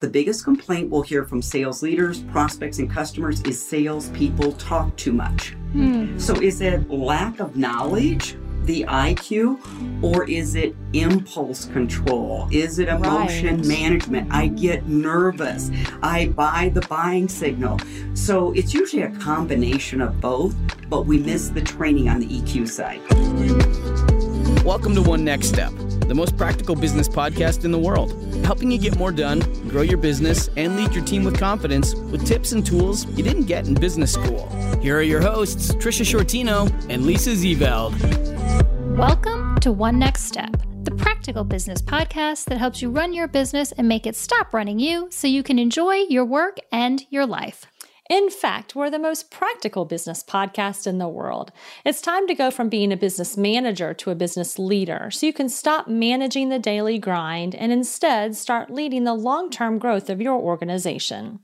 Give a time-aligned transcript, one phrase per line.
[0.00, 5.12] The biggest complaint we'll hear from sales leaders, prospects, and customers is salespeople talk too
[5.12, 5.54] much.
[5.72, 6.16] Hmm.
[6.16, 9.58] So, is it lack of knowledge, the IQ,
[10.00, 12.46] or is it impulse control?
[12.52, 13.66] Is it emotion right.
[13.66, 14.32] management?
[14.32, 15.72] I get nervous.
[16.00, 17.80] I buy the buying signal.
[18.14, 20.54] So, it's usually a combination of both,
[20.88, 24.17] but we miss the training on the EQ side.
[24.68, 25.72] Welcome to One Next Step
[26.08, 28.12] the most practical business podcast in the world,
[28.44, 32.26] helping you get more done, grow your business, and lead your team with confidence with
[32.26, 34.46] tips and tools you didn't get in business school.
[34.82, 38.94] Here are your hosts, Tricia Sciortino and Lisa Zevely.
[38.94, 43.72] Welcome to One Next Step, the practical business podcast that helps you run your business
[43.72, 47.64] and make it stop running you so you can enjoy your work and your life.
[48.08, 51.52] In fact, we're the most practical business podcast in the world.
[51.84, 55.32] It's time to go from being a business manager to a business leader so you
[55.34, 60.22] can stop managing the daily grind and instead start leading the long term growth of
[60.22, 61.40] your organization.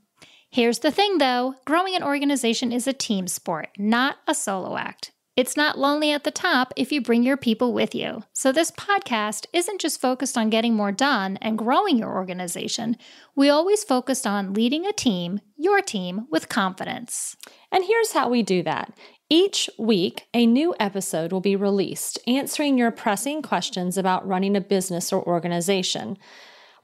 [0.49, 5.11] Here's the thing though growing an organization is a team sport, not a solo act.
[5.35, 8.23] It's not lonely at the top if you bring your people with you.
[8.31, 12.95] So, this podcast isn't just focused on getting more done and growing your organization.
[13.35, 17.35] We always focused on leading a team, your team, with confidence.
[17.69, 18.93] And here's how we do that.
[19.29, 24.61] Each week, a new episode will be released answering your pressing questions about running a
[24.61, 26.17] business or organization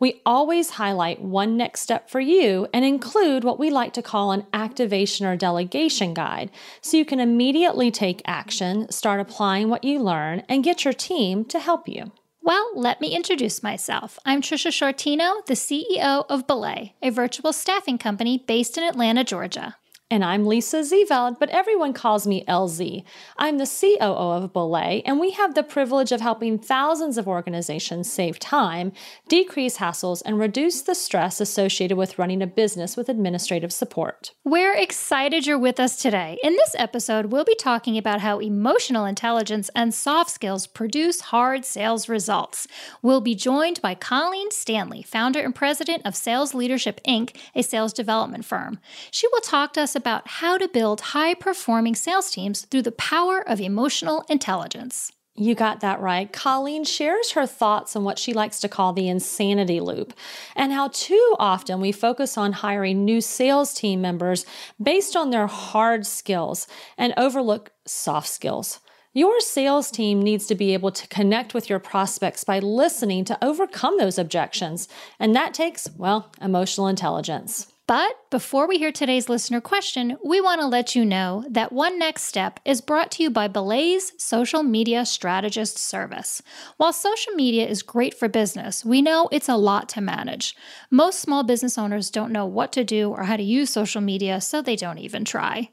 [0.01, 4.31] we always highlight one next step for you and include what we like to call
[4.31, 6.49] an activation or delegation guide
[6.81, 11.45] so you can immediately take action, start applying what you learn, and get your team
[11.45, 12.11] to help you.
[12.41, 14.17] Well, let me introduce myself.
[14.25, 19.75] I'm Tricia Sciortino, the CEO of Belay, a virtual staffing company based in Atlanta, Georgia.
[20.11, 23.05] And I'm Lisa Zevely, but everyone calls me LZ.
[23.37, 28.11] I'm the COO of Belay, and we have the privilege of helping thousands of organizations
[28.11, 28.91] save time,
[29.29, 34.33] decrease hassles, and reduce the stress associated with running a business with administrative support.
[34.43, 36.37] We're excited you're with us today.
[36.43, 41.63] In this episode, we'll be talking about how emotional intelligence and soft skills produce hard
[41.63, 42.67] sales results.
[43.01, 47.93] We'll be joined by Colleen Stanley, founder and president of Sales Leadership Inc., a sales
[47.93, 48.79] development firm.
[49.09, 52.91] She will talk to us about how to build high performing sales teams through the
[52.91, 55.11] power of emotional intelligence.
[55.35, 56.33] You got that right.
[56.33, 60.13] Colleen shares her thoughts on what she likes to call the insanity loop
[60.55, 64.43] and how too often we focus on hiring new sales team members
[64.81, 66.65] based on their hard skills
[66.97, 68.79] and overlook soft skills.
[69.13, 73.37] Your sales team needs to be able to connect with your prospects by listening to
[73.43, 74.87] overcome those objections,
[75.19, 77.70] and that takes, well, emotional intelligence.
[77.87, 81.99] But before we hear today's listener question, we want to let you know that One
[81.99, 86.41] Next Step is brought to you by Belay's Social Media Strategist Service.
[86.77, 90.55] While social media is great for business, we know it's a lot to manage.
[90.89, 94.39] Most small business owners don't know what to do or how to use social media,
[94.39, 95.69] so they don't even try.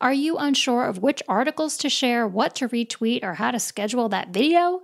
[0.00, 4.08] Are you unsure of which articles to share, what to retweet, or how to schedule
[4.08, 4.80] that video?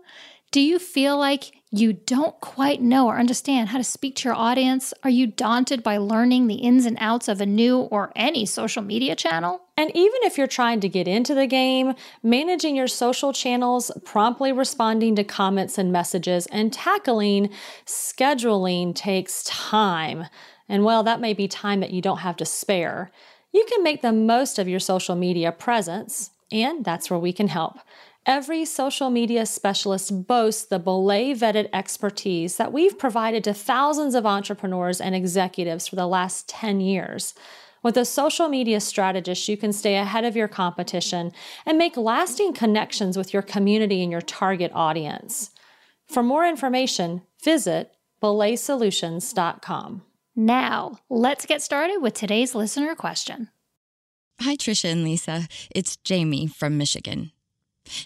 [0.56, 4.34] Do you feel like you don't quite know or understand how to speak to your
[4.34, 4.94] audience?
[5.02, 8.82] Are you daunted by learning the ins and outs of a new or any social
[8.82, 9.60] media channel?
[9.76, 14.50] And even if you're trying to get into the game, managing your social channels, promptly
[14.50, 17.50] responding to comments and messages, and tackling
[17.84, 20.24] scheduling takes time.
[20.70, 23.10] And well, that may be time that you don't have to spare.
[23.52, 27.48] You can make the most of your social media presence, and that's where we can
[27.48, 27.76] help.
[28.26, 34.26] Every social media specialist boasts the belay vetted expertise that we've provided to thousands of
[34.26, 37.34] entrepreneurs and executives for the last 10 years.
[37.84, 41.30] With a social media strategist, you can stay ahead of your competition
[41.64, 45.52] and make lasting connections with your community and your target audience.
[46.08, 50.02] For more information, visit belaysolutions.com.
[50.34, 53.50] Now, let's get started with today's listener question.
[54.40, 55.46] Hi, Tricia and Lisa.
[55.70, 57.30] It's Jamie from Michigan.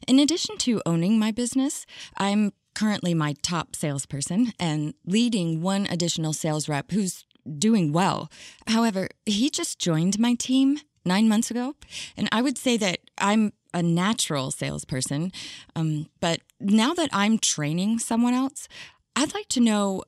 [0.07, 1.87] In addition to owning my business,
[2.17, 7.25] I'm currently my top salesperson and leading one additional sales rep who's
[7.59, 8.31] doing well.
[8.67, 11.75] However, he just joined my team nine months ago,
[12.17, 15.33] and I would say that I'm a natural salesperson.
[15.75, 18.69] Um, but now that I'm training someone else,
[19.17, 20.05] I'd like to know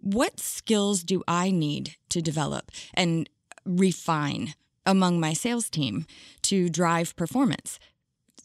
[0.00, 3.28] what skills do I need to develop and
[3.64, 4.54] refine
[4.86, 6.06] among my sales team
[6.42, 7.78] to drive performance?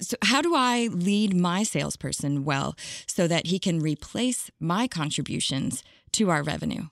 [0.01, 2.75] So how do I lead my salesperson well
[3.07, 6.83] so that he can replace my contributions to our revenue?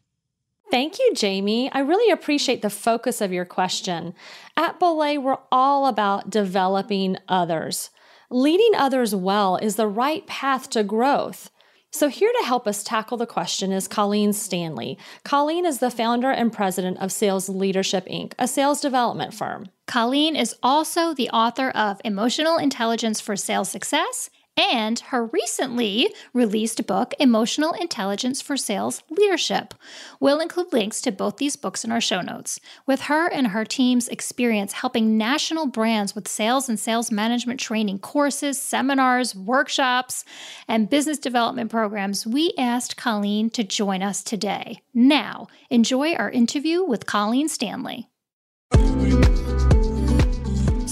[0.69, 1.71] Thank you, Jamie.
[1.71, 4.13] I really appreciate the focus of your question.
[4.57, 7.89] At Belay, we're all about developing others.
[8.29, 11.49] Leading others well is the right path to growth.
[11.97, 14.99] So, here to help us tackle the question is Colleen Stanley.
[15.23, 19.69] Colleen is the founder and president of Sales Leadership Inc., a sales development firm.
[19.87, 26.85] Colleen is also the author of Emotional Intelligence for Sales Success and her recently released
[26.87, 29.73] book, Emotional Intelligence for Sales Leadership.
[30.19, 32.59] We'll include links to both these books in our show notes.
[32.85, 37.99] With her and her team's experience helping national brands with sales and sales management training
[37.99, 40.25] courses, seminars, workshops,
[40.67, 44.81] and business development programs, we asked Colleen to join us today.
[44.93, 48.09] Now, enjoy our interview with Colleen Stanley.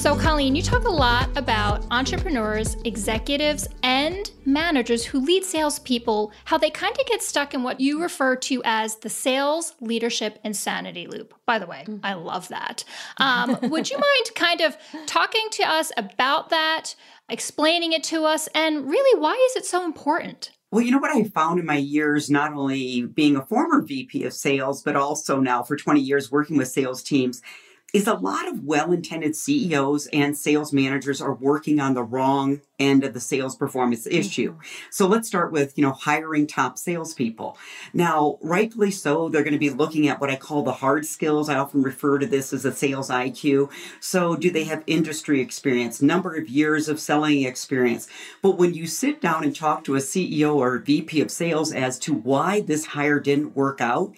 [0.06, 6.60] So, Colleen, you talk a lot about entrepreneurs, executives, and managers who lead salespeople, how
[6.60, 11.08] they kind of get stuck in what you refer to as the sales leadership insanity
[11.08, 11.34] loop.
[11.48, 12.84] By the way, I love that.
[13.18, 16.94] Um, would you mind kind of talking to us about that,
[17.30, 20.52] explaining it to us, and really why is it so important?
[20.70, 24.26] Well, you know what I found in my years, not only being a former VP
[24.26, 27.42] of sales, but also now for 20 years working with sales teams,
[27.96, 33.06] is a lot of well-intended CEOs and sales managers are working on the wrong end
[33.06, 34.52] of the sales performance issue.
[34.52, 34.68] Mm-hmm.
[34.92, 37.58] So let's start with, you know, hiring top salespeople.
[37.94, 41.48] Now, rightfully so, they're going to be looking at what I call the hard skills.
[41.48, 43.72] I often refer to this as a sales IQ.
[44.02, 48.10] So do they have industry experience, number of years of selling experience?
[48.42, 51.72] But when you sit down and talk to a CEO or a VP of sales
[51.72, 54.14] as to why this hire didn't work out,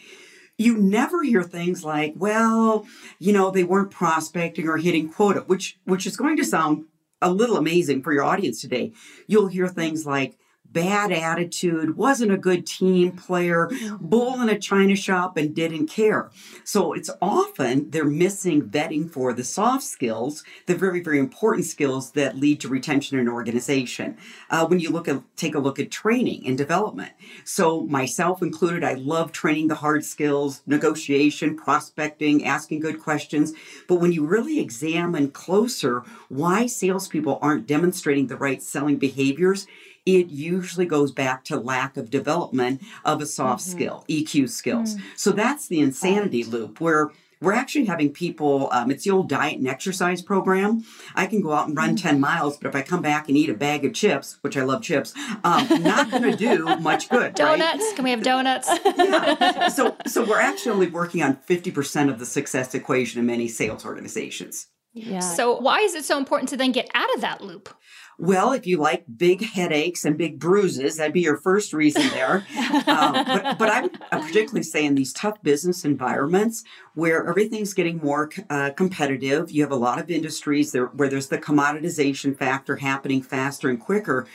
[0.57, 2.85] you never hear things like, well,
[3.19, 6.85] you know, they weren't prospecting or hitting quota, which which is going to sound
[7.21, 8.91] a little amazing for your audience today.
[9.27, 10.37] You'll hear things like,
[10.73, 13.69] bad attitude, wasn't a good team player,
[13.99, 16.29] bull in a china shop and didn't care.
[16.63, 22.11] So it's often they're missing vetting for the soft skills, the very, very important skills
[22.11, 24.17] that lead to retention in an organization.
[24.49, 27.11] Uh, when you look at, take a look at training and development.
[27.43, 33.53] So myself included, I love training the hard skills, negotiation, prospecting, asking good questions.
[33.87, 39.67] But when you really examine closer why salespeople aren't demonstrating the right selling behaviors,
[40.07, 43.71] it usually goes back to lack of development of a soft mm-hmm.
[43.71, 44.95] skill, EQ skills.
[44.95, 45.07] Mm-hmm.
[45.17, 46.53] So that's the insanity right.
[46.53, 47.11] loop where
[47.41, 50.85] we're actually having people, um, it's the old diet and exercise program.
[51.13, 52.07] I can go out and run mm-hmm.
[52.07, 54.63] 10 miles, but if I come back and eat a bag of chips, which I
[54.63, 55.13] love chips,
[55.43, 57.35] um, not going to do much good.
[57.35, 57.83] Donuts?
[57.83, 57.93] Right?
[57.95, 58.69] Can we have donuts?
[58.85, 59.67] yeah.
[59.67, 63.85] So, so we're actually only working on 50% of the success equation in many sales
[63.85, 64.67] organizations.
[64.93, 65.19] Yeah.
[65.19, 67.69] So why is it so important to then get out of that loop?
[68.19, 72.47] Well, if you like big headaches and big bruises, that'd be your first reason there.
[72.87, 76.63] um, but, but I would particularly say in these tough business environments
[76.95, 81.27] where everything's getting more uh, competitive, you have a lot of industries there where there's
[81.27, 84.27] the commoditization factor happening faster and quicker.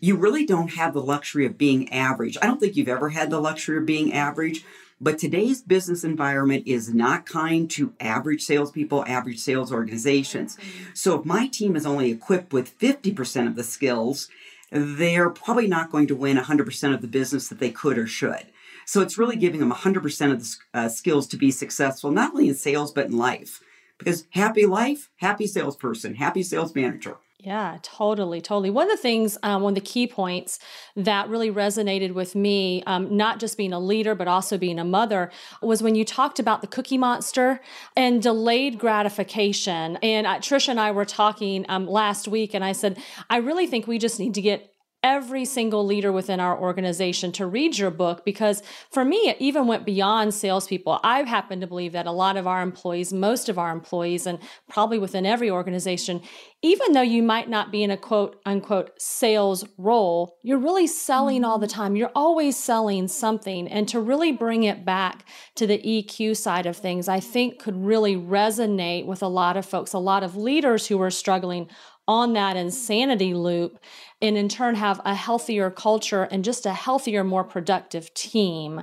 [0.00, 2.36] You really don't have the luxury of being average.
[2.42, 4.64] I don't think you've ever had the luxury of being average.
[5.00, 10.58] But today's business environment is not kind to average salespeople, average sales organizations.
[10.92, 14.28] So if my team is only equipped with 50% of the skills,
[14.72, 18.46] they're probably not going to win 100% of the business that they could or should.
[18.86, 22.48] So it's really giving them 100% of the uh, skills to be successful, not only
[22.48, 23.60] in sales, but in life.
[23.98, 27.16] Because happy life, happy salesperson, happy sales manager.
[27.40, 28.68] Yeah, totally, totally.
[28.68, 30.58] One of the things, um, one of the key points
[30.96, 34.84] that really resonated with me, um, not just being a leader, but also being a
[34.84, 35.30] mother,
[35.62, 37.60] was when you talked about the cookie monster
[37.94, 39.98] and delayed gratification.
[40.02, 42.98] And uh, Tricia and I were talking um, last week, and I said,
[43.30, 47.46] I really think we just need to get every single leader within our organization to
[47.46, 50.98] read your book because for me, it even went beyond salespeople.
[51.04, 54.38] I happen to believe that a lot of our employees, most of our employees, and
[54.68, 56.20] probably within every organization,
[56.62, 61.44] even though you might not be in a quote unquote sales role, you're really selling
[61.44, 61.80] all the mm-hmm.
[61.80, 61.96] time.
[61.96, 63.68] You're always selling something.
[63.68, 65.24] And to really bring it back
[65.54, 69.64] to the EQ side of things, I think could really resonate with a lot of
[69.64, 71.68] folks, a lot of leaders who are struggling
[72.08, 73.78] on that insanity loop
[74.20, 78.82] and in turn have a healthier culture and just a healthier, more productive team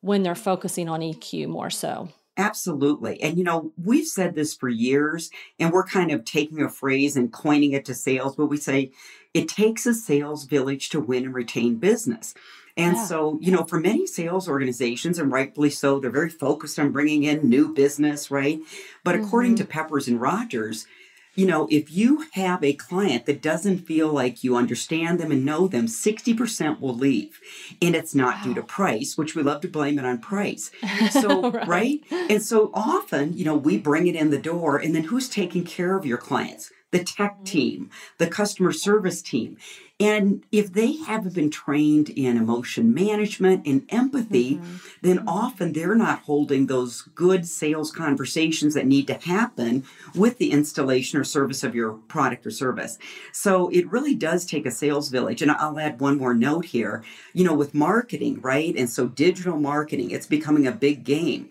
[0.00, 2.08] when they're focusing on EQ more so.
[2.36, 3.20] Absolutely.
[3.20, 7.16] And you know, we've said this for years, and we're kind of taking a phrase
[7.16, 8.92] and coining it to sales, but we say
[9.34, 12.34] it takes a sales village to win and retain business.
[12.76, 13.04] And yeah.
[13.06, 17.24] so, you know, for many sales organizations, and rightfully so, they're very focused on bringing
[17.24, 18.60] in new business, right?
[19.02, 19.24] But mm-hmm.
[19.24, 20.86] according to Peppers and Rogers,
[21.34, 25.44] you know, if you have a client that doesn't feel like you understand them and
[25.44, 27.38] know them, 60% will leave.
[27.80, 28.42] And it's not wow.
[28.44, 30.70] due to price, which we love to blame it on price.
[31.10, 31.68] So, right.
[31.68, 32.00] right?
[32.10, 35.64] And so often, you know, we bring it in the door, and then who's taking
[35.64, 36.70] care of your clients?
[36.90, 37.44] The tech mm-hmm.
[37.44, 39.56] team, the customer service team.
[40.00, 44.76] And if they haven't been trained in emotion management and empathy, mm-hmm.
[45.02, 50.52] then often they're not holding those good sales conversations that need to happen with the
[50.52, 52.96] installation or service of your product or service.
[53.32, 55.42] So it really does take a sales village.
[55.42, 57.02] And I'll add one more note here,
[57.32, 58.76] you know, with marketing, right?
[58.76, 61.50] And so digital marketing, it's becoming a big game.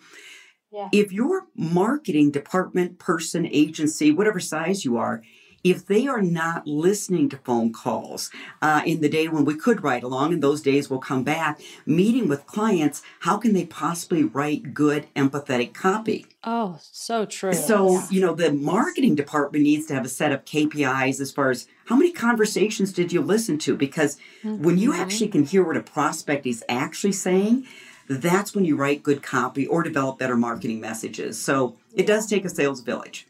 [0.72, 0.88] Yeah.
[0.94, 5.22] If your marketing department, person, agency, whatever size you are,
[5.64, 9.84] if they are not listening to phone calls uh, in the day when we could
[9.84, 14.24] write along, and those days will come back, meeting with clients, how can they possibly
[14.24, 16.26] write good, empathetic copy?
[16.44, 17.54] Oh, so true.
[17.54, 18.08] So, yeah.
[18.10, 21.68] you know, the marketing department needs to have a set of KPIs as far as
[21.86, 23.76] how many conversations did you listen to?
[23.76, 24.64] Because mm-hmm.
[24.64, 25.02] when you mm-hmm.
[25.02, 27.66] actually can hear what a prospect is actually saying,
[28.10, 31.42] that's when you write good copy or develop better marketing messages.
[31.42, 33.27] So it does take a sales village.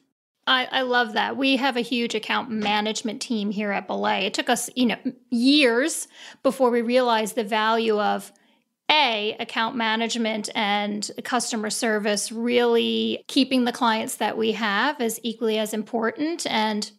[0.47, 1.35] I, I, love that.
[1.35, 4.25] We have a huge account management team here at Belay.
[4.25, 4.97] It took us, you know,
[5.29, 6.07] years
[6.41, 8.31] before we realized the value of
[8.89, 15.57] a account management and customer service really keeping the clients that we have is equally
[15.57, 16.91] as important and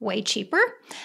[0.00, 0.58] way cheaper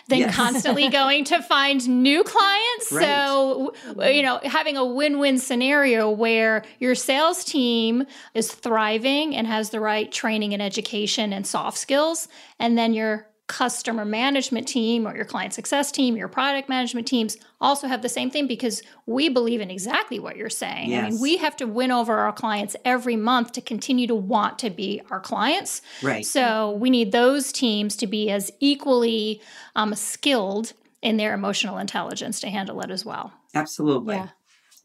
[0.08, 0.36] than yes.
[0.36, 2.92] constantly going to find new clients.
[2.92, 3.06] Right.
[3.06, 9.48] So, you know, having a win win scenario where your sales team is thriving and
[9.48, 12.28] has the right training and education and soft skills,
[12.60, 17.38] and then your customer management team or your client success team, your product management teams
[17.60, 20.90] also have the same thing because we believe in exactly what you're saying.
[20.90, 21.06] Yes.
[21.06, 24.60] I mean, we have to win over our clients every month to continue to want
[24.60, 25.82] to be our clients.
[26.02, 26.26] Right.
[26.26, 29.42] So we need those teams to be as equally
[29.76, 33.34] um, skilled in their emotional intelligence to handle it as well.
[33.54, 34.16] Absolutely.
[34.16, 34.30] Yeah.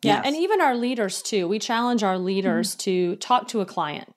[0.01, 0.27] Yeah, yes.
[0.27, 1.49] and even our leaders too.
[1.49, 2.79] We challenge our leaders mm-hmm.
[2.79, 4.15] to talk to a client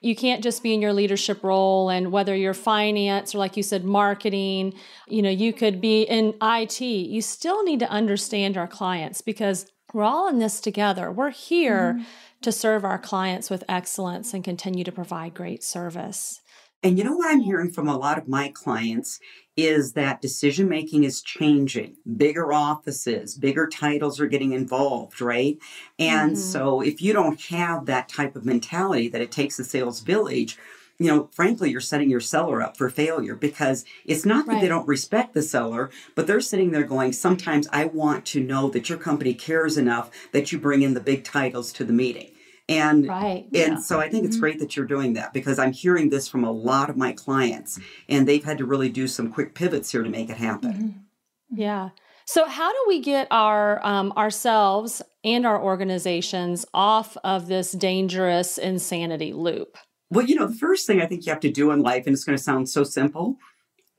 [0.00, 3.62] you can't just be in your leadership role and whether you're finance or like you
[3.62, 4.74] said marketing
[5.08, 9.70] you know you could be in IT you still need to understand our clients because
[9.94, 11.10] we're all in this together.
[11.10, 12.04] We're here mm-hmm.
[12.42, 16.40] to serve our clients with excellence and continue to provide great service
[16.84, 19.18] and you know what I'm hearing from a lot of my clients
[19.56, 21.96] is that decision making is changing.
[22.16, 25.56] Bigger offices, bigger titles are getting involved, right?
[25.98, 26.40] And mm-hmm.
[26.40, 30.58] so if you don't have that type of mentality that it takes a sales village,
[30.98, 34.60] you know, frankly, you're setting your seller up for failure because it's not that right.
[34.60, 38.68] they don't respect the seller, but they're sitting there going, sometimes I want to know
[38.70, 42.33] that your company cares enough that you bring in the big titles to the meeting.
[42.68, 43.44] And right.
[43.44, 43.78] and yeah.
[43.78, 44.40] so I think it's mm-hmm.
[44.40, 47.78] great that you're doing that because I'm hearing this from a lot of my clients
[48.08, 50.72] and they've had to really do some quick pivots here to make it happen.
[50.72, 51.60] Mm-hmm.
[51.60, 51.90] Yeah.
[52.26, 58.56] So how do we get our um, ourselves and our organizations off of this dangerous
[58.56, 59.76] insanity loop?
[60.10, 62.14] Well, you know, the first thing I think you have to do in life, and
[62.14, 63.36] it's going to sound so simple,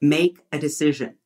[0.02, 1.18] make a decision.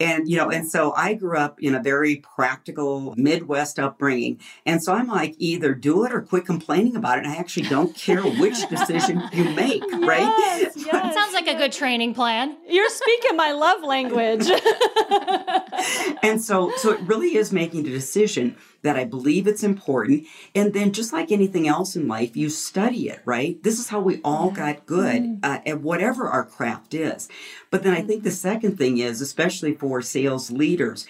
[0.00, 4.40] And, you know, and so I grew up in a very practical Midwest upbringing.
[4.66, 7.24] And so I'm like, either do it or quit complaining about it.
[7.24, 10.34] And I actually don't care which decision you make, yes, right?
[10.38, 12.56] Yes, Sounds like a good training plan.
[12.68, 14.50] You're speaking my love language.
[16.22, 20.26] and so, so it really is making a decision that I believe it's important.
[20.54, 23.60] And then, just like anything else in life, you study it, right?
[23.62, 25.40] This is how we all got good mm.
[25.42, 27.28] uh, at whatever our craft is.
[27.70, 31.06] But then I think the second thing is, especially for sales leaders,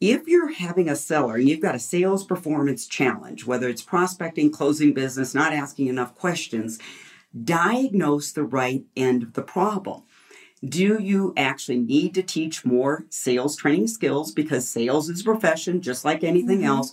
[0.00, 4.50] if you're having a seller and you've got a sales performance challenge, whether it's prospecting,
[4.50, 6.78] closing business, not asking enough questions,
[7.44, 10.02] diagnose the right end of the problem.
[10.64, 15.80] Do you actually need to teach more sales training skills because sales is a profession
[15.80, 16.66] just like anything mm-hmm.
[16.66, 16.92] else?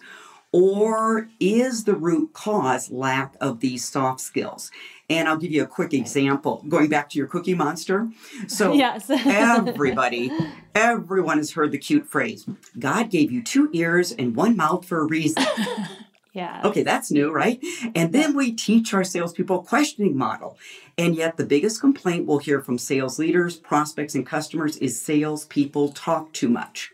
[0.53, 4.71] Or is the root cause lack of these soft skills?
[5.09, 8.09] And I'll give you a quick example going back to your cookie monster.
[8.47, 9.09] So, yes.
[9.09, 10.31] everybody,
[10.73, 12.45] everyone has heard the cute phrase
[12.79, 15.43] God gave you two ears and one mouth for a reason.
[16.37, 16.61] Yeah.
[16.63, 17.59] Okay, that's new, right?
[17.95, 20.55] And then we teach our salespeople a questioning model.
[20.95, 25.93] And yet, the biggest complaint we'll hear from sales leaders, prospects, and customers is salespeople
[25.93, 26.91] talk too much.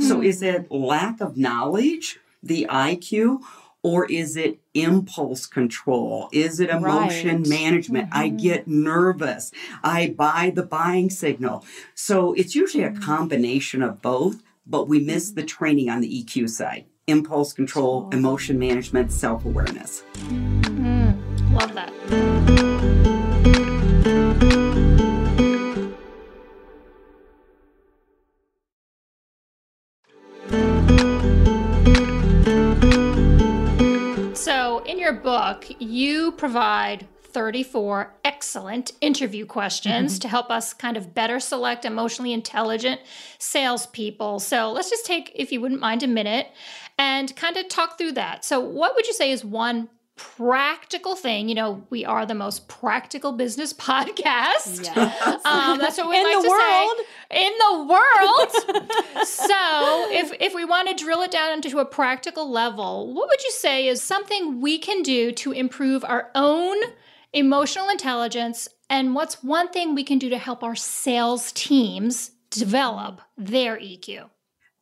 [0.00, 0.08] Mm.
[0.08, 0.24] So, hmm.
[0.24, 3.42] is it lack of knowledge, the IQ,
[3.84, 6.28] or is it impulse control?
[6.32, 7.48] Is it emotion right.
[7.48, 8.10] management?
[8.10, 8.18] Mm-hmm.
[8.18, 9.52] I get nervous.
[9.84, 11.64] I buy the buying signal.
[11.94, 13.00] So, it's usually a hmm.
[13.00, 18.58] combination of both, but we miss the training on the EQ side impulse control, emotion
[18.58, 20.02] management, self awareness.
[20.28, 21.16] Mm,
[21.52, 21.92] love that.
[34.36, 41.14] So, in your book, you provide 34 excellent interview questions to help us kind of
[41.14, 43.00] better select emotionally intelligent
[43.38, 44.38] salespeople.
[44.38, 46.48] So let's just take, if you wouldn't mind, a minute
[46.98, 48.44] and kind of talk through that.
[48.44, 51.48] So, what would you say is one practical thing.
[51.48, 54.84] You know, we are the most practical business podcast.
[54.84, 55.40] Yes.
[55.44, 56.98] Um, that's what we in like the to world.
[57.30, 57.46] say.
[57.46, 59.26] In the world.
[59.26, 63.42] so, if if we want to drill it down into a practical level, what would
[63.42, 66.76] you say is something we can do to improve our own
[67.32, 68.68] emotional intelligence?
[68.88, 74.30] And what's one thing we can do to help our sales teams develop their EQ?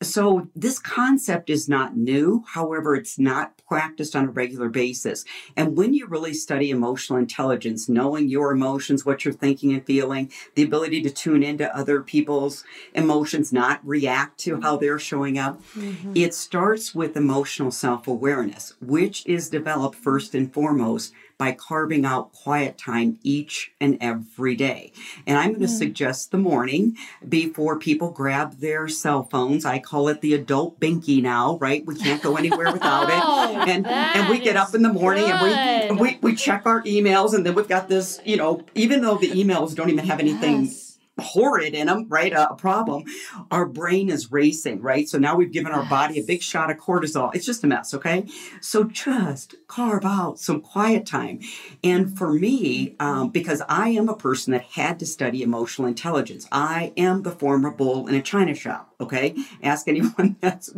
[0.02, 2.42] So, this concept is not new.
[2.46, 5.26] However, it's not practiced on a regular basis.
[5.56, 10.32] And when you really study emotional intelligence, knowing your emotions, what you're thinking and feeling,
[10.54, 12.64] the ability to tune into other people's
[12.94, 16.12] emotions, not react to how they're showing up, mm-hmm.
[16.14, 22.34] it starts with emotional self awareness, which is developed first and foremost by carving out
[22.34, 24.92] quiet time each and every day.
[25.26, 25.78] And I'm going to mm.
[25.78, 29.64] suggest the morning before people grab their cell phones.
[29.64, 31.82] I call it the adult binky now, right?
[31.86, 33.68] We can't go anywhere without oh, it.
[33.70, 37.32] And and we get up in the morning and we, we we check our emails
[37.32, 40.66] and then we've got this, you know, even though the emails don't even have anything
[40.66, 40.79] yes
[41.20, 42.32] horrid in them, right?
[42.32, 43.04] A, a, problem.
[43.50, 45.08] Our brain is racing, right?
[45.08, 47.34] So now we've given our body a big shot of cortisol.
[47.34, 48.26] It's just a mess, okay?
[48.60, 51.40] So just carve out some quiet time.
[51.82, 56.46] And for me, um, because I am a person that had to study emotional intelligence,
[56.52, 59.34] I am the former bull in a china shop, okay?
[59.62, 60.72] Ask anyone that's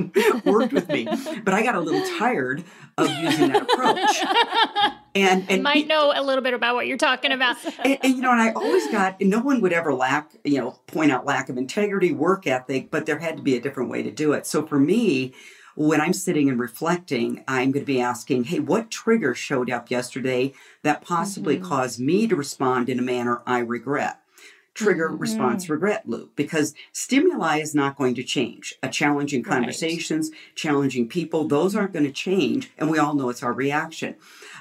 [0.45, 1.07] worked with me.
[1.45, 2.65] But I got a little tired
[2.99, 4.93] of using that approach.
[5.15, 7.57] And, and might know a little bit about what you're talking about.
[7.85, 10.79] And, and, you know, and I always got, no one would ever lack, you know,
[10.87, 14.03] point out lack of integrity, work ethic, but there had to be a different way
[14.03, 14.47] to do it.
[14.47, 15.35] So for me,
[15.75, 19.91] when I'm sitting and reflecting, I'm going to be asking, hey, what trigger showed up
[19.91, 20.53] yesterday
[20.83, 21.69] that possibly mm-hmm.
[21.69, 24.22] caused me to respond in a manner I regret?
[24.75, 25.19] Trigger mm-hmm.
[25.19, 28.75] response regret loop because stimuli is not going to change.
[28.83, 30.39] A challenging conversations, right.
[30.55, 32.71] challenging people, those aren't going to change.
[32.79, 34.17] And we all know it's our reaction.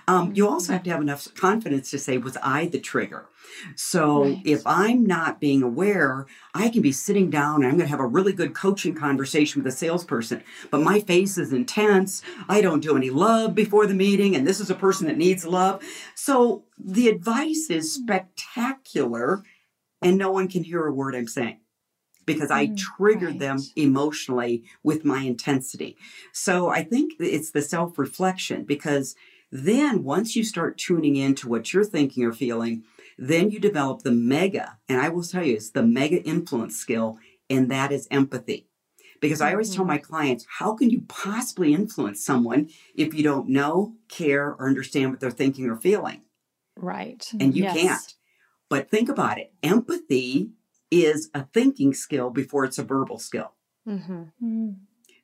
[0.07, 3.27] Um, you also have to have enough confidence to say, was I the trigger?
[3.75, 4.41] So right.
[4.45, 7.99] if I'm not being aware, I can be sitting down and I'm going to have
[7.99, 12.21] a really good coaching conversation with a salesperson, but my face is intense.
[12.49, 15.45] I don't do any love before the meeting, and this is a person that needs
[15.45, 15.83] love.
[16.15, 18.03] So the advice is hmm.
[18.03, 19.43] spectacular,
[20.01, 21.59] and no one can hear a word I'm saying
[22.25, 23.39] because I mm, triggered right.
[23.39, 25.97] them emotionally with my intensity.
[26.33, 29.15] So I think it's the self reflection because
[29.51, 32.83] then, once you start tuning into what you're thinking or feeling,
[33.17, 37.17] then you develop the mega, and I will tell you, it's the mega influence skill,
[37.49, 38.67] and that is empathy.
[39.19, 39.75] Because I always mm-hmm.
[39.75, 44.67] tell my clients, how can you possibly influence someone if you don't know, care, or
[44.67, 46.21] understand what they're thinking or feeling?
[46.77, 47.27] Right.
[47.39, 47.77] And you yes.
[47.77, 48.15] can't.
[48.71, 50.51] But think about it empathy
[50.89, 53.51] is a thinking skill before it's a verbal skill.
[53.85, 54.23] Mm-hmm.
[54.41, 54.75] Mm.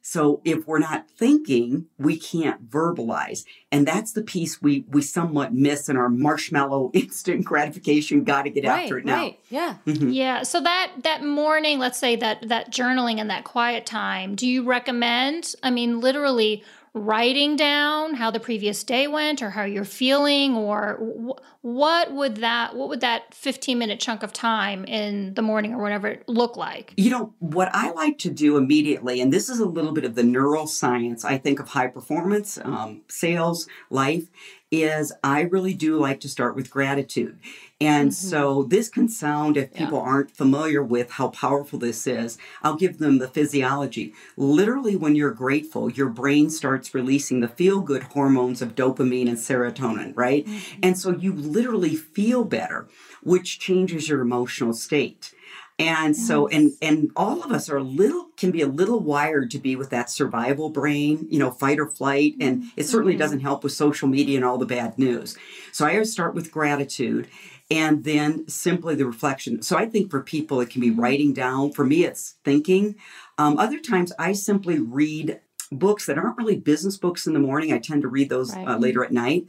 [0.02, 3.46] So if we're not thinking, we can't verbalize.
[3.72, 8.50] And that's the piece we we somewhat miss in our marshmallow instant gratification got to
[8.50, 9.16] get right, after it now.
[9.16, 9.40] Right.
[9.50, 9.76] Yeah.
[9.86, 10.10] Mm-hmm.
[10.10, 10.44] Yeah.
[10.44, 14.64] So that that morning, let's say that that journaling and that quiet time, do you
[14.64, 15.56] recommend?
[15.64, 16.66] I mean, literally
[16.98, 22.38] writing down how the previous day went or how you're feeling or w- what would
[22.38, 26.58] that what would that 15 minute chunk of time in the morning or whatever look
[26.58, 30.04] like you know what i like to do immediately and this is a little bit
[30.04, 34.28] of the neuroscience i think of high performance um, sales life
[34.72, 37.40] is I really do like to start with gratitude.
[37.80, 38.30] And mm-hmm.
[38.30, 40.06] so this can sound, if people yeah.
[40.06, 44.14] aren't familiar with how powerful this is, I'll give them the physiology.
[44.36, 49.38] Literally, when you're grateful, your brain starts releasing the feel good hormones of dopamine and
[49.38, 50.46] serotonin, right?
[50.46, 50.80] Mm-hmm.
[50.82, 52.88] And so you literally feel better,
[53.22, 55.34] which changes your emotional state.
[55.80, 59.52] And so, and and all of us are a little can be a little wired
[59.52, 63.20] to be with that survival brain, you know, fight or flight, and it certainly mm-hmm.
[63.20, 65.38] doesn't help with social media and all the bad news.
[65.72, 67.28] So I always start with gratitude,
[67.70, 69.62] and then simply the reflection.
[69.62, 71.72] So I think for people it can be writing down.
[71.72, 72.96] For me, it's thinking.
[73.38, 77.74] Um, other times I simply read books that aren't really business books in the morning.
[77.74, 78.68] I tend to read those right.
[78.68, 79.48] uh, later at night.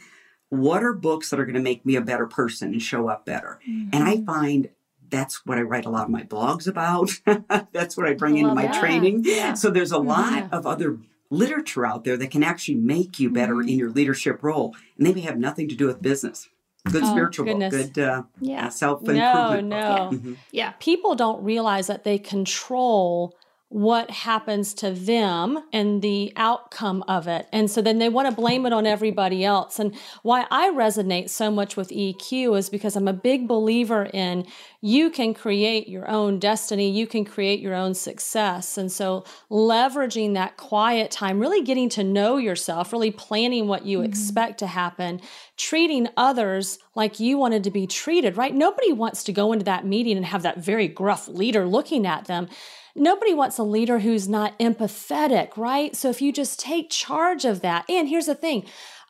[0.48, 3.24] What are books that are going to make me a better person and show up
[3.24, 3.61] better?
[3.68, 3.90] Mm-hmm.
[3.92, 4.24] And I mm-hmm.
[4.24, 4.68] find
[5.11, 7.11] that's what I write a lot of my blogs about.
[7.72, 9.22] that's what I bring into my training.
[9.24, 9.54] Yeah.
[9.54, 10.48] So there's a lot yeah.
[10.52, 10.98] of other
[11.31, 13.68] literature out there that can actually make you better mm-hmm.
[13.68, 16.48] in your leadership role, and they may have nothing to do with business.
[16.92, 17.74] Good oh, spiritual goodness.
[17.74, 18.68] book, good uh, yeah.
[18.68, 19.68] self improvement.
[19.68, 20.35] No, no, mm-hmm.
[20.53, 20.72] yeah.
[20.81, 23.38] People don't realize that they control
[23.70, 27.46] what happens to them and the outcome of it.
[27.52, 29.78] And so then they want to blame it on everybody else.
[29.78, 34.46] And why I resonate so much with EQ is because I'm a big believer in
[34.81, 38.78] you can create your own destiny, you can create your own success.
[38.78, 43.98] And so leveraging that quiet time, really getting to know yourself, really planning what you
[43.98, 44.07] mm-hmm.
[44.07, 45.20] expect to happen,
[45.59, 48.54] treating others like you wanted to be treated, right?
[48.54, 52.24] Nobody wants to go into that meeting and have that very gruff leader looking at
[52.24, 52.48] them
[52.94, 55.94] nobody wants a leader who's not empathetic, right?
[55.94, 58.64] So if you just take charge of that, and here's the thing,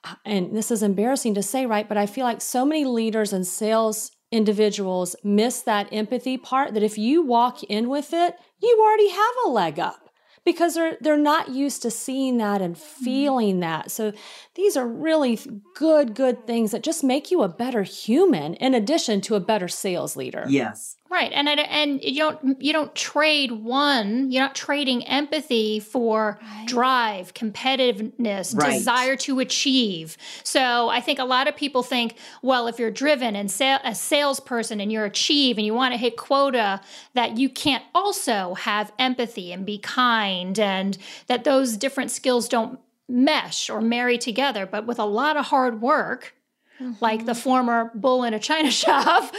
[0.05, 1.89] uh, and this is embarrassing to say, right?
[1.89, 6.83] But I feel like so many leaders and sales individuals miss that empathy part that
[6.83, 10.09] if you walk in with it, you already have a leg up
[10.45, 13.05] because they're they're not used to seeing that and mm-hmm.
[13.05, 13.91] feeling that.
[13.91, 14.13] So
[14.55, 15.39] these are really
[15.75, 19.69] good good things that just make you a better human in addition to a better
[19.69, 20.45] sales leader.
[20.49, 20.97] Yes.
[21.11, 21.33] Right.
[21.33, 26.67] And and you don't you don't trade one, you're not trading empathy for right.
[26.67, 28.75] drive, competitiveness, right.
[28.75, 30.19] desire to achieve.
[30.45, 33.95] So I think a lot of people think, well, if you're driven and sa- a
[33.95, 36.83] salesperson and you're achieve and you want to hit quota,
[37.15, 42.79] that you can't also have empathy and be kind and that those different skills don't
[43.09, 44.67] mesh or marry together.
[44.67, 46.35] But with a lot of hard work,
[46.79, 46.93] mm-hmm.
[47.01, 49.33] like the former bull in a china shop,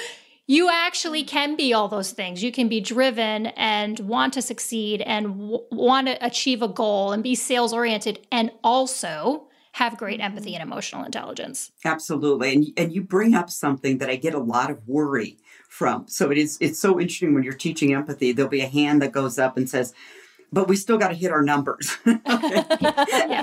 [0.49, 2.41] you actually can be all those things.
[2.41, 7.12] You can be driven and want to succeed and w- want to achieve a goal
[7.12, 10.25] and be sales oriented and also have great mm-hmm.
[10.25, 11.71] empathy and emotional intelligence.
[11.85, 12.51] Absolutely.
[12.51, 15.38] And and you bring up something that I get a lot of worry
[15.69, 16.07] from.
[16.07, 19.12] So it is it's so interesting when you're teaching empathy, there'll be a hand that
[19.12, 19.93] goes up and says,
[20.51, 21.95] but we still got to hit our numbers.
[22.05, 22.23] yeah,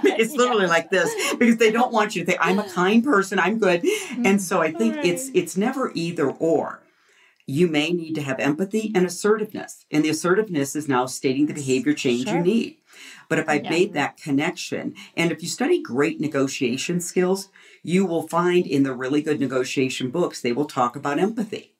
[0.02, 0.70] it's literally yeah.
[0.70, 3.84] like this because they don't want you to think I'm a kind person, I'm good.
[3.84, 4.38] And mm-hmm.
[4.38, 5.06] so I think right.
[5.06, 6.82] it's it's never either or
[7.46, 9.86] you may need to have empathy and assertiveness.
[9.90, 12.36] And the assertiveness is now stating the behavior change sure.
[12.36, 12.78] you need.
[13.28, 13.70] But if I yeah.
[13.70, 17.48] made that connection, and if you study great negotiation skills,
[17.82, 21.74] you will find in the really good negotiation books, they will talk about empathy.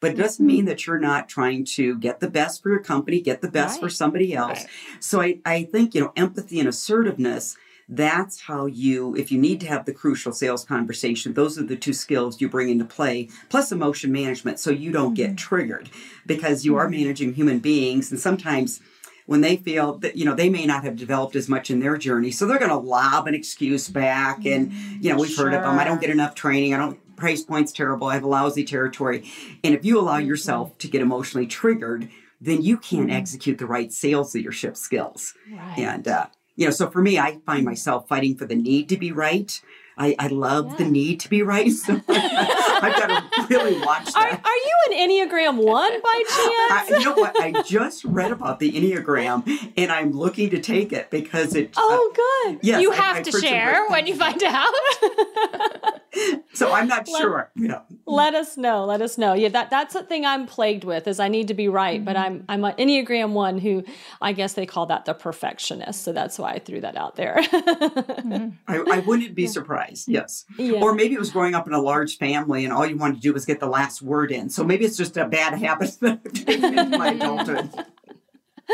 [0.00, 0.68] But it doesn't mean mm-hmm.
[0.68, 3.80] that you're not trying to get the best for your company, get the best right.
[3.82, 4.60] for somebody else.
[4.60, 4.68] Right.
[5.00, 7.56] So I, I think, you know, empathy and assertiveness
[7.92, 11.76] that's how you, if you need to have the crucial sales conversation, those are the
[11.76, 15.14] two skills you bring into play, plus emotion management, so you don't mm-hmm.
[15.14, 15.90] get triggered
[16.24, 17.02] because you are mm-hmm.
[17.02, 18.12] managing human beings.
[18.12, 18.80] And sometimes
[19.26, 21.96] when they feel that, you know, they may not have developed as much in their
[21.96, 24.46] journey, so they're going to lob an excuse back.
[24.46, 25.46] And, you know, we've sure.
[25.46, 25.78] heard of them.
[25.78, 26.74] I don't get enough training.
[26.74, 28.06] I don't, price point's terrible.
[28.06, 29.28] I have a lousy territory.
[29.64, 30.28] And if you allow mm-hmm.
[30.28, 32.08] yourself to get emotionally triggered,
[32.40, 33.16] then you can't mm-hmm.
[33.16, 35.34] execute the right sales leadership skills.
[35.52, 35.78] Right.
[35.78, 36.26] And, uh,
[36.60, 39.58] you know, so for me, I find myself fighting for the need to be right.
[39.96, 40.76] I, I love yeah.
[40.76, 41.70] the need to be right.
[41.80, 44.16] So I've got to really watch that.
[44.16, 46.90] Are, are you an Enneagram one by chance?
[46.90, 47.40] I, you know what?
[47.40, 51.72] I just read about the Enneagram and I'm looking to take it because it.
[51.78, 52.60] Oh, uh, good.
[52.62, 54.72] Yes, you have I, to share when you find out.
[56.52, 57.50] so I'm not let, sure.
[57.54, 57.80] Yeah.
[58.06, 58.84] Let us know.
[58.84, 59.32] Let us know.
[59.32, 62.04] Yeah, that that's the thing I'm plagued with is I need to be right, mm-hmm.
[62.04, 63.84] but I'm I'm an Enneagram one who
[64.20, 66.02] I guess they call that the perfectionist.
[66.02, 67.36] So that's why I threw that out there.
[67.38, 68.50] mm-hmm.
[68.66, 70.08] I, I, wouldn't be surprised.
[70.08, 70.44] Yes.
[70.58, 70.80] Yeah.
[70.80, 73.20] Or maybe it was growing up in a large family and all you wanted to
[73.20, 74.50] do was get the last word in.
[74.50, 77.70] So maybe it's just a bad habit that I've taken into my adulthood.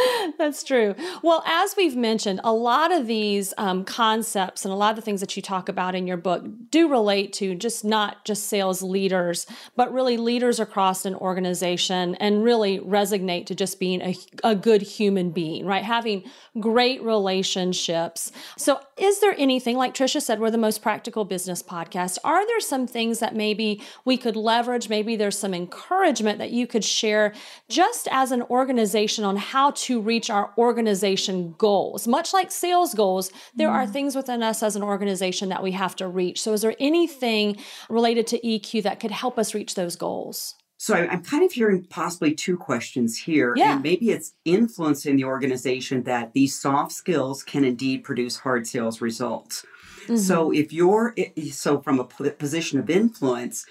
[0.39, 0.95] That's true.
[1.23, 5.03] Well, as we've mentioned, a lot of these um, concepts and a lot of the
[5.03, 8.83] things that you talk about in your book do relate to just not just sales
[8.83, 14.55] leaders, but really leaders across an organization and really resonate to just being a, a
[14.55, 15.85] good human being, right?
[15.85, 16.25] Having
[16.61, 18.33] great relationships.
[18.57, 22.19] So, is there anything, like Tricia said, we're the most practical business podcast?
[22.25, 24.89] Are there some things that maybe we could leverage?
[24.89, 27.35] Maybe there's some encouragement that you could share
[27.69, 32.09] just as an organization on how to to reach our organization goals.
[32.09, 33.75] Much like sales goals, there mm.
[33.75, 36.41] are things within us as an organization that we have to reach.
[36.41, 37.57] So, is there anything
[37.89, 40.57] related to EQ that could help us reach those goals?
[40.79, 43.55] So I'm kind of hearing possibly two questions here.
[43.57, 43.75] Yeah.
[43.75, 49.01] And maybe it's influencing the organization that these soft skills can indeed produce hard sales
[49.01, 49.65] results.
[50.03, 50.17] Mm-hmm.
[50.17, 51.15] So if you're
[51.51, 53.65] so from a position of influence,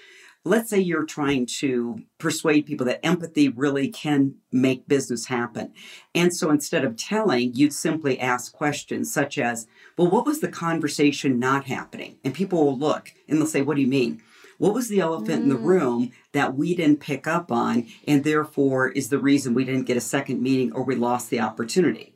[0.46, 5.72] let's say you're trying to persuade people that empathy really can make business happen.
[6.14, 9.66] And so instead of telling, you'd simply ask questions such as,
[9.98, 12.18] well, what was the conversation not happening?
[12.24, 14.22] And people will look and they'll say, what do you mean?
[14.58, 15.42] What was the elephant mm.
[15.42, 15.64] in the mm.
[15.64, 19.96] room that we didn't pick up on and therefore is the reason we didn't get
[19.96, 22.14] a second meeting or we lost the opportunity?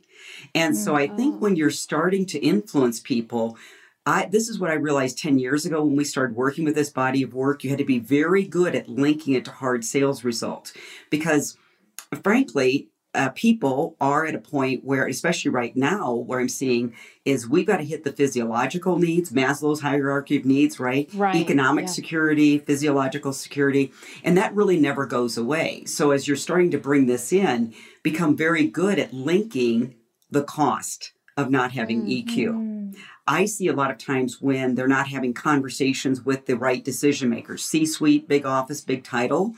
[0.55, 1.37] And so I think oh.
[1.39, 3.57] when you're starting to influence people,
[4.05, 6.89] I, this is what I realized 10 years ago when we started working with this
[6.89, 7.63] body of work.
[7.63, 10.73] You had to be very good at linking it to hard sales results
[11.11, 11.55] because,
[12.23, 17.47] frankly, uh, people are at a point where, especially right now, where I'm seeing is
[17.47, 21.09] we've got to hit the physiological needs, Maslow's hierarchy of needs, right?
[21.13, 21.91] Right, Economic yeah.
[21.91, 23.91] security, physiological security,
[24.23, 25.83] and that really never goes away.
[25.85, 29.95] So as you're starting to bring this in, become very good at linking
[30.29, 32.80] the cost of not having EQ.
[33.27, 37.29] I see a lot of times when they're not having conversations with the right decision
[37.29, 39.55] makers, C suite, big office, big title.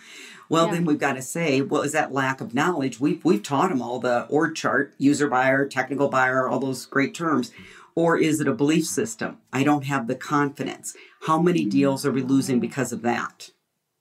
[0.50, 0.74] Well, Yeah.
[0.74, 3.00] then we've got to say, well, is that lack of knowledge?
[3.00, 7.14] We've, we've taught them all the org chart, user buyer, technical buyer, all those great
[7.14, 7.52] terms.
[7.96, 9.38] Or is it a belief system?
[9.52, 10.96] I don't have the confidence.
[11.28, 11.70] How many mm.
[11.70, 13.52] deals are we losing because of that?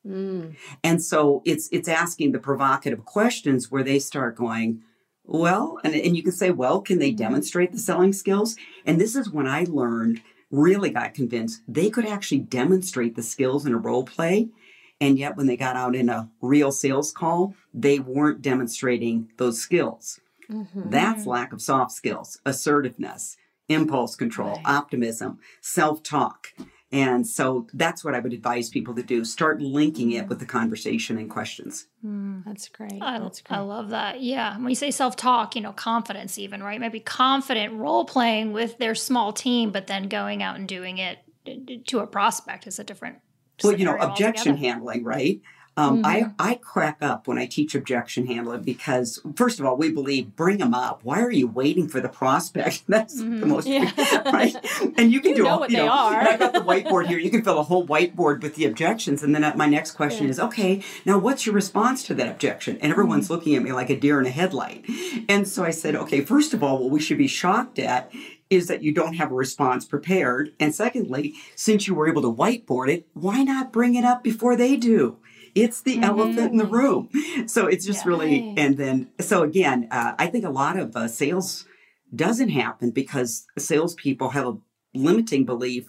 [0.06, 0.56] Mm.
[0.82, 4.82] And so it's it's asking the provocative questions where they start going,
[5.24, 7.18] well, and, and you can say, well, can they mm-hmm.
[7.18, 8.56] demonstrate the selling skills?
[8.84, 13.66] And this is when I learned, really got convinced they could actually demonstrate the skills
[13.66, 14.48] in a role play.
[15.00, 19.60] And yet when they got out in a real sales call, they weren't demonstrating those
[19.60, 20.20] skills.
[20.48, 20.90] Mm-hmm.
[20.90, 23.36] That's lack of soft skills, assertiveness,
[23.68, 26.52] impulse control, optimism, self talk.
[26.92, 29.24] And so that's what I would advise people to do.
[29.24, 31.86] Start linking it with the conversation and questions.
[32.04, 33.00] Mm, that's great.
[33.00, 34.20] I, That's I love that.
[34.20, 34.58] Yeah.
[34.58, 36.78] When you say self talk, you know, confidence, even, right?
[36.78, 41.18] Maybe confident role playing with their small team, but then going out and doing it
[41.86, 43.16] to a prospect is a different.
[43.64, 44.56] Well, you know, objection altogether.
[44.58, 45.40] handling, right?
[45.74, 49.90] Um, I, I crack up when I teach objection handling because, first of all, we
[49.90, 51.00] believe bring them up.
[51.02, 52.82] Why are you waiting for the prospect?
[52.88, 53.90] That's the most, Yeah.
[54.30, 54.54] right?
[54.98, 56.20] And you can You do know all, what you they know, are.
[56.20, 57.18] I've got the whiteboard here.
[57.18, 59.22] You can fill a whole whiteboard with the objections.
[59.22, 62.76] And then uh, my next question is, okay, now what's your response to that objection?
[62.82, 63.32] And everyone's Mm-hmm.
[63.32, 64.84] looking at me like a deer in a headlight.
[65.28, 68.12] And so I said, okay, first of all, what we should be shocked at
[68.50, 70.52] is that you don't have a response prepared.
[70.60, 74.56] And secondly, since you were able to whiteboard it, why not bring it up before
[74.56, 75.16] they do?
[75.54, 77.10] It's the elephant in the room.
[77.46, 81.08] So it's just really, and then, so again, uh, I think a lot of uh,
[81.08, 81.66] sales
[82.14, 84.56] doesn't happen because salespeople have a
[84.94, 85.88] limiting belief.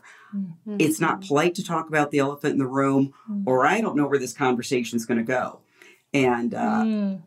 [0.79, 3.13] It's not polite to talk about the elephant in the room,
[3.45, 5.59] or I don't know where this conversation is going to go.
[6.13, 6.85] And uh,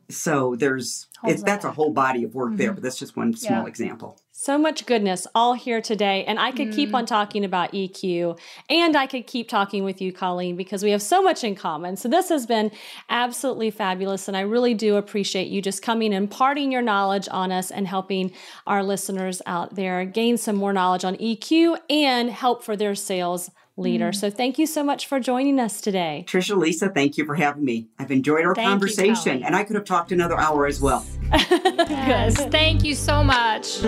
[0.09, 3.63] so there's, it's, that's a whole body of work there, but that's just one small
[3.63, 3.69] Yeah.
[3.69, 4.21] example.
[4.47, 6.25] So much goodness all here today.
[6.25, 7.09] And I could keep on mm.
[7.09, 8.39] talking about EQ
[8.71, 11.97] and I could keep talking with you, Colleen, because we have so much in common.
[11.97, 12.71] So this has been
[13.11, 14.29] absolutely fabulous.
[14.29, 17.89] And I really do appreciate you just coming and imparting your knowledge on us and
[17.89, 18.31] helping
[18.69, 23.51] our listeners out there gain some more knowledge on EQ and help for their sales
[23.77, 24.11] leader.
[24.11, 24.15] Mm.
[24.15, 26.25] So thank you so much for joining us today.
[26.29, 27.89] Tricia, Lisa, thank you for having me.
[27.99, 29.43] I've enjoyed our Thank conversation, Colleen.
[29.43, 31.05] and I could have talked another hour as well.
[31.33, 32.37] Yes.
[32.47, 33.83] Thank you so much.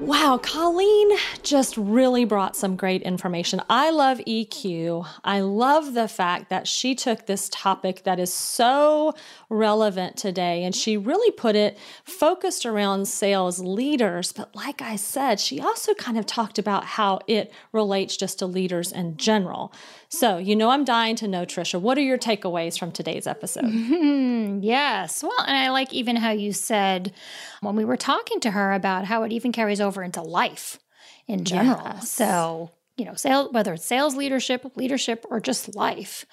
[0.00, 1.10] Wow, Colleen
[1.42, 3.60] just really brought some great information.
[3.68, 5.06] I love EQ.
[5.22, 9.14] I love the fact that she took this topic that is so
[9.50, 14.32] relevant today and she really put it focused around sales leaders.
[14.32, 18.46] But like I said, she also kind of talked about how it relates just to
[18.46, 19.72] leaders in general.
[20.14, 23.64] So, you know, I'm dying to know, Tricia, what are your takeaways from today's episode?
[23.64, 24.60] Mm-hmm.
[24.62, 25.22] Yes.
[25.22, 27.12] Well, and I like even how you said
[27.60, 30.78] when we were talking to her about how it even carries over into life
[31.26, 31.82] in general.
[31.84, 32.10] Yes.
[32.10, 36.24] So, you know, sales, whether it's sales leadership, leadership, or just life,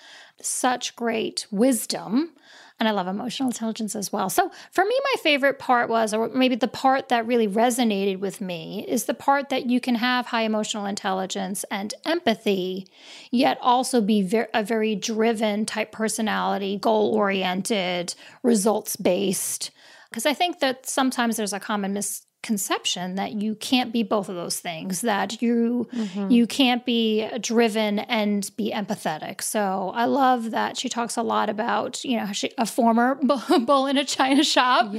[0.46, 2.32] such great wisdom.
[2.80, 4.28] And I love emotional intelligence as well.
[4.28, 8.42] So for me, my favorite part was, or maybe the part that really resonated with
[8.42, 12.88] me, is the part that you can have high emotional intelligence and empathy,
[13.30, 19.70] yet also be ver- a very driven type personality, goal oriented, results based.
[20.10, 21.94] Because I think that sometimes there's a common
[22.42, 26.32] misconception that you can't be both of those things that you mm-hmm.
[26.32, 29.42] you can't be driven and be empathetic.
[29.42, 33.16] So i love that she talks a lot about you know she, a former
[33.66, 34.92] bull in a china shop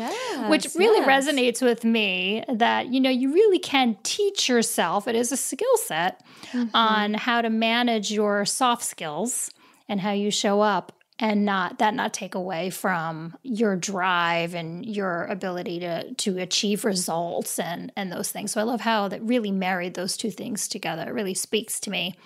[0.49, 1.27] which really yes.
[1.27, 5.77] resonates with me that you know you really can teach yourself it is a skill
[5.77, 6.75] set mm-hmm.
[6.75, 9.51] on how to manage your soft skills
[9.89, 14.85] and how you show up and not that not take away from your drive and
[14.85, 18.51] your ability to to achieve results and and those things.
[18.51, 21.05] So i love how that really married those two things together.
[21.05, 22.17] It really speaks to me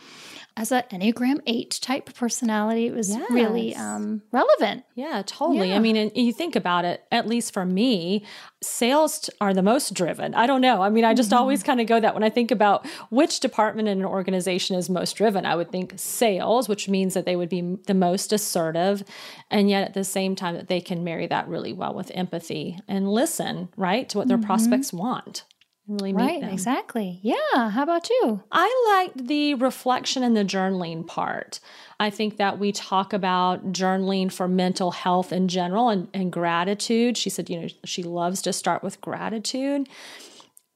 [0.57, 5.69] as an enneagram 8 type personality it was really um relevant Yeah, totally.
[5.69, 5.77] Yeah.
[5.77, 8.25] I mean, and you think about it, at least for me,
[8.63, 10.35] sales are the most driven.
[10.35, 10.81] I don't know.
[10.81, 13.89] I mean, I just always kind of go that when I think about which department
[13.89, 17.51] in an organization is most driven, I would think sales, which means that they would
[17.51, 19.05] be the most assertive.
[19.51, 22.79] And yet at the same time, that they can marry that really well with empathy
[22.89, 25.45] and listen, right, to what their prospects want.
[25.89, 26.51] Really right, them.
[26.51, 27.21] exactly.
[27.23, 27.71] Yeah.
[27.71, 28.43] How about you?
[28.51, 31.61] I liked the reflection and the journaling part.
[31.99, 37.17] I think that we talk about journaling for mental health in general and, and gratitude.
[37.17, 39.89] She said, you know, she loves to start with gratitude.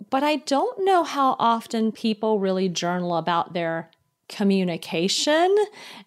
[0.09, 3.91] But I don't know how often people really journal about their
[4.31, 5.55] communication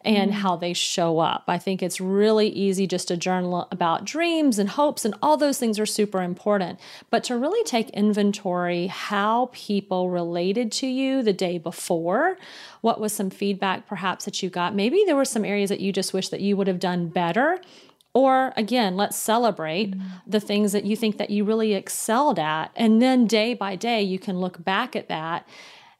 [0.02, 0.34] and mm.
[0.34, 1.44] how they show up.
[1.48, 5.60] I think it's really easy just to journal about dreams and hopes, and all those
[5.60, 6.80] things are super important.
[7.12, 12.38] But to really take inventory how people related to you the day before,
[12.82, 14.74] what was some feedback perhaps that you got?
[14.74, 17.60] Maybe there were some areas that you just wish that you would have done better.
[18.16, 20.04] Or again, let's celebrate mm.
[20.26, 22.72] the things that you think that you really excelled at.
[22.76, 25.48] And then day by day, you can look back at that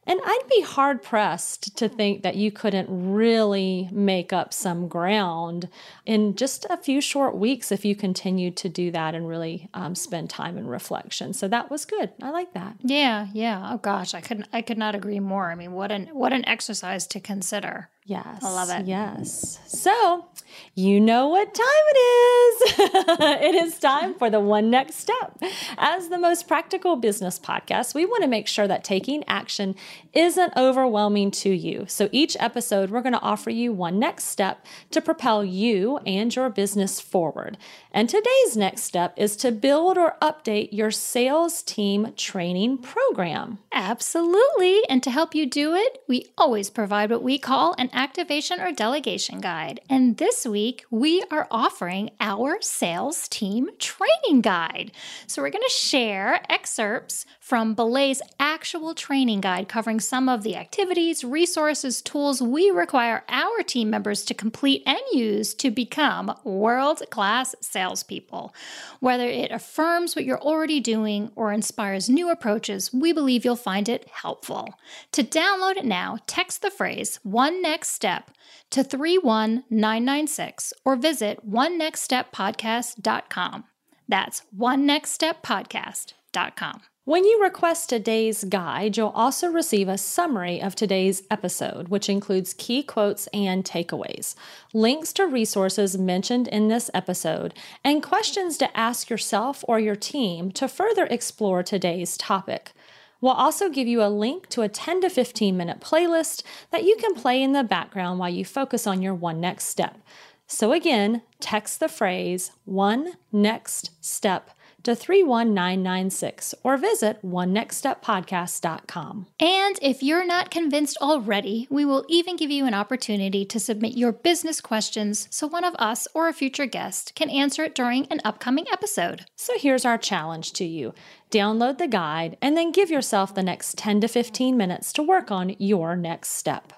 [0.06, 5.68] and I'd be hard pressed to think that you couldn't really make up some ground
[6.04, 9.94] in just a few short weeks if you continued to do that and really um,
[9.94, 11.32] spend time in reflection.
[11.32, 12.12] So that was good.
[12.22, 12.76] I like that.
[12.80, 13.70] Yeah, yeah.
[13.72, 14.48] Oh gosh, I couldn't.
[14.52, 15.50] I could not agree more.
[15.50, 17.90] I mean, what an what an exercise to consider.
[18.06, 18.44] Yes.
[18.44, 18.86] I love it.
[18.86, 19.58] Yes.
[19.66, 20.26] So,
[20.74, 22.78] you know what time it is.
[23.20, 25.40] it is time for the one next step.
[25.78, 29.74] As the most practical business podcast, we want to make sure that taking action
[30.12, 31.84] isn't overwhelming to you.
[31.88, 36.34] So, each episode, we're going to offer you one next step to propel you and
[36.34, 37.58] your business forward.
[37.92, 43.58] And today's next step is to build or update your sales team training program.
[43.72, 44.80] Absolutely.
[44.88, 48.72] And to help you do it, we always provide what we call an activation or
[48.72, 49.80] delegation guide.
[49.88, 54.92] And this week, we are offering our sales team training guide.
[55.26, 60.56] So we're going to share excerpts from Belay's actual training guide covering some of the
[60.56, 67.02] activities, resources, tools we require our team members to complete and use to become world
[67.10, 68.54] class salespeople.
[69.00, 73.90] Whether it affirms what you're already doing or inspires new approaches, we believe you'll find
[73.90, 74.72] it helpful.
[75.12, 78.30] To download it now, text the phrase one next step
[78.70, 83.64] to 31996 or visit one onenextsteppodcast.com.
[84.08, 86.80] That's one onenextsteppodcast.com.
[87.06, 92.54] When you request today's guide, you'll also receive a summary of today's episode, which includes
[92.54, 94.34] key quotes and takeaways,
[94.72, 97.52] links to resources mentioned in this episode,
[97.84, 102.72] and questions to ask yourself or your team to further explore today's topic.
[103.20, 106.96] We'll also give you a link to a 10 to 15 minute playlist that you
[106.96, 109.98] can play in the background while you focus on your one next step.
[110.46, 114.53] So, again, text the phrase one next step
[114.84, 119.26] to 31996 or visit onenextsteppodcast.com.
[119.40, 123.96] And if you're not convinced already, we will even give you an opportunity to submit
[123.96, 128.06] your business questions so one of us or a future guest can answer it during
[128.06, 129.26] an upcoming episode.
[129.36, 130.94] So here's our challenge to you.
[131.30, 135.30] Download the guide and then give yourself the next 10 to 15 minutes to work
[135.30, 136.72] on your next step.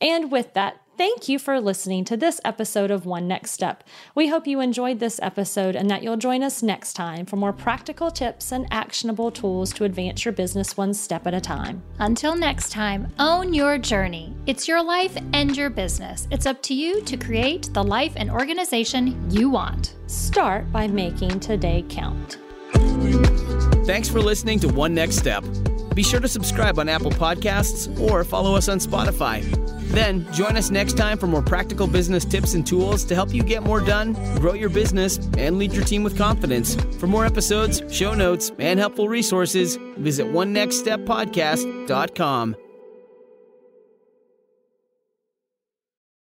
[0.00, 3.84] And with that, Thank you for listening to this episode of One Next Step.
[4.16, 7.52] We hope you enjoyed this episode and that you'll join us next time for more
[7.52, 11.84] practical tips and actionable tools to advance your business one step at a time.
[12.00, 14.34] Until next time, own your journey.
[14.46, 16.26] It's your life and your business.
[16.32, 19.94] It's up to you to create the life and organization you want.
[20.08, 22.38] Start by making today count.
[23.86, 25.44] Thanks for listening to One Next Step.
[25.94, 29.77] Be sure to subscribe on Apple Podcasts or follow us on Spotify.
[29.88, 33.42] Then join us next time for more practical business tips and tools to help you
[33.42, 36.76] get more done, grow your business, and lead your team with confidence.
[36.98, 42.56] For more episodes, show notes, and helpful resources, visit onenextsteppodcast.com.